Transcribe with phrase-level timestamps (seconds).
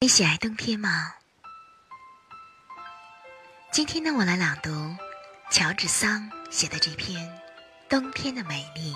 [0.00, 1.14] 你喜爱冬天吗？
[3.72, 4.94] 今天呢，我来朗读
[5.50, 7.26] 乔治桑写的这篇
[7.88, 8.92] 《冬天的美丽》。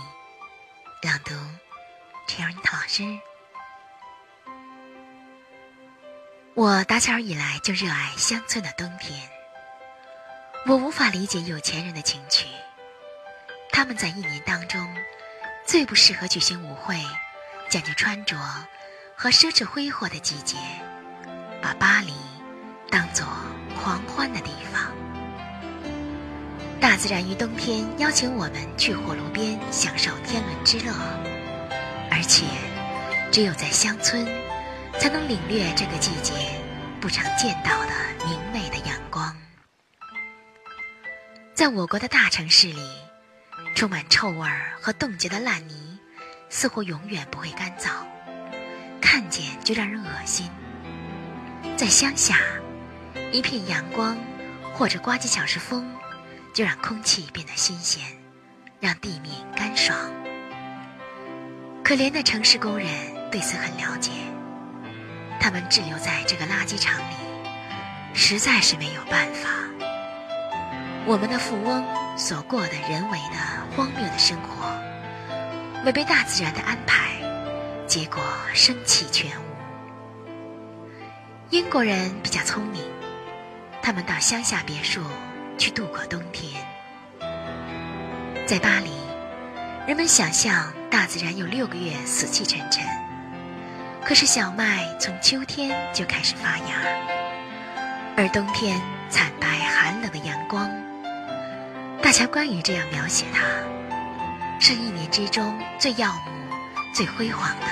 [1.03, 1.33] 朗读
[2.27, 3.19] 陈尔妮老师。
[6.55, 9.31] 我打小以来就热爱乡村的冬天。
[10.67, 12.47] 我无法理解有钱人的情趣，
[13.73, 14.95] 他们在一年当中
[15.65, 17.01] 最不适合举行舞会、
[17.71, 18.37] 讲究穿着
[19.21, 20.57] 和奢侈挥霍的季节。
[21.61, 22.15] 把巴黎
[22.89, 23.27] 当作
[23.83, 24.93] 狂欢的地方，
[26.81, 30.93] 大自然于冬天邀请我们去火炉边享受天伦之乐，
[32.13, 32.47] 而且
[33.33, 34.25] 只有在乡村
[35.01, 36.33] 才能领略这个季节
[37.01, 37.93] 不常见到的
[38.25, 39.37] 明媚的阳光。
[41.55, 42.81] 在我国的大城市里，
[43.75, 44.49] 充满臭味
[44.81, 45.99] 和冻结的烂泥
[46.49, 47.91] 似乎永远不会干燥，
[49.19, 50.49] 看见就让人恶心。
[51.77, 52.39] 在乡下，
[53.33, 54.17] 一片阳光，
[54.73, 55.85] 或者刮几小时风，
[56.55, 58.01] 就让空气变得新鲜，
[58.79, 59.99] 让地面干爽。
[61.83, 62.87] 可怜的城市工人
[63.29, 64.13] 对此很了解，
[65.41, 67.15] 他们滞留在这个垃圾场里，
[68.15, 69.49] 实在是没有办法。
[71.07, 71.85] 我们的富翁
[72.17, 74.73] 所过的人为的荒谬的生活，
[75.85, 77.18] 违背大自然的安排，
[77.89, 78.23] 结果
[78.53, 79.45] 生气全无。
[81.49, 82.83] 英国人比较聪明，
[83.81, 85.01] 他们到乡下别墅
[85.57, 86.63] 去度过冬天。
[88.47, 88.91] 在巴黎，
[89.87, 92.85] 人们想象大自然有六个月死气沉沉，
[94.05, 96.83] 可是小麦从秋天就开始发芽，
[98.19, 98.79] 而冬天
[99.09, 100.71] 惨白寒冷的阳光。
[102.03, 103.47] 大乔关于这样描写它，
[104.61, 106.38] 是一年之中最耀目、
[106.99, 107.67] 最辉煌的。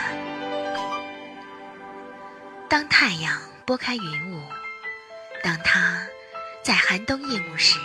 [2.69, 3.36] 当太阳。
[3.64, 4.41] 拨开云雾，
[5.42, 6.06] 当它
[6.62, 7.80] 在寒冬夜幕时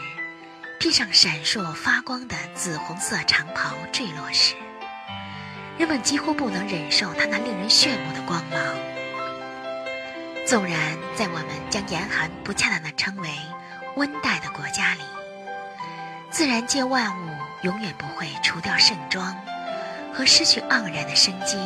[0.79, 4.53] 披上闪烁发光的紫红色长袍坠落时，
[5.79, 8.59] 人们几乎不能忍受它那令人炫目的光芒。
[10.45, 13.29] 纵然在我们将严寒不恰当的称为
[13.95, 15.01] 温带的国家里，
[16.29, 17.31] 自然界万物
[17.63, 19.35] 永远不会除掉盛装
[20.13, 21.57] 和失去盎然的生机。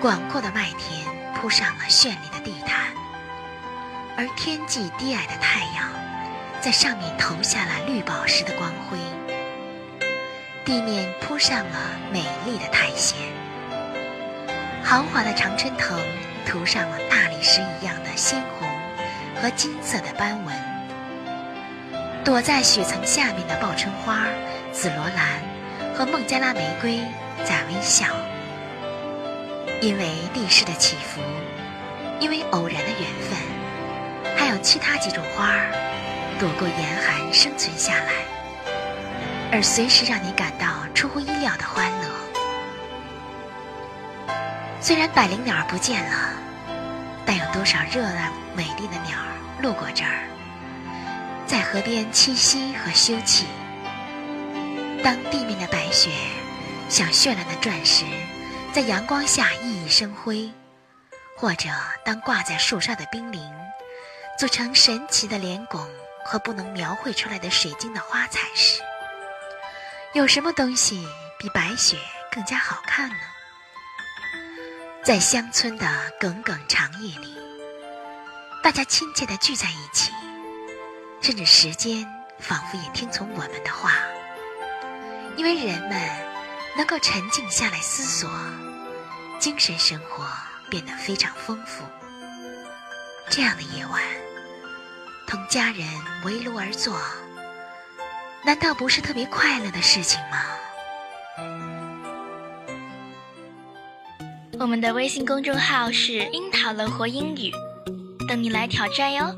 [0.00, 1.14] 广阔的麦田。
[1.44, 2.94] 铺上了绚丽的地毯，
[4.16, 5.90] 而天际低矮的太阳
[6.58, 8.96] 在上面投下了绿宝石的光辉。
[10.64, 11.78] 地面铺上了
[12.10, 13.18] 美丽的苔藓，
[14.82, 16.00] 豪华的常春藤
[16.46, 18.66] 涂上了大理石一样的鲜红
[19.42, 20.56] 和金色的斑纹。
[22.24, 24.24] 躲在雪层下面的报春花、
[24.72, 25.42] 紫罗兰
[25.96, 27.00] 和孟加拉玫瑰
[27.44, 28.06] 在微笑。
[29.80, 31.20] 因为地势的起伏，
[32.18, 35.70] 因为偶然的缘分，还有其他几种花儿
[36.38, 38.12] 躲过严寒生存下来，
[39.52, 42.08] 而随时让你感到出乎意料的欢乐。
[44.80, 46.30] 虽然百灵鸟不见了，
[47.26, 50.24] 但有多少热闹美丽的鸟儿路过这儿，
[51.46, 53.44] 在河边栖息和休憩。
[55.04, 56.10] 当地面的白雪
[56.88, 58.06] 像绚烂的钻石。
[58.72, 60.50] 在阳光下熠熠生辉，
[61.36, 61.68] 或者
[62.04, 63.40] 当挂在树上的冰凌
[64.36, 65.88] 组成神奇的脸拱
[66.24, 68.80] 和不能描绘出来的水晶的花彩时，
[70.14, 71.06] 有什么东西
[71.38, 71.96] 比白雪
[72.32, 73.16] 更加好看呢？
[75.04, 75.86] 在乡村的
[76.18, 77.36] 耿耿长夜里，
[78.60, 80.10] 大家亲切地聚在一起，
[81.20, 82.04] 甚至时间
[82.40, 83.92] 仿佛也听从我们的话，
[85.36, 86.24] 因为人们。
[86.76, 88.28] 能够沉静下来思索，
[89.38, 90.26] 精神生活
[90.68, 91.84] 变得非常丰富。
[93.30, 94.02] 这样的夜晚，
[95.24, 95.86] 同家人
[96.24, 96.98] 围炉而坐，
[98.44, 100.38] 难道不是特别快乐的事情吗？
[104.58, 107.52] 我们的微信公众号是“樱桃乐活英语”，
[108.26, 109.32] 等你来挑战哟。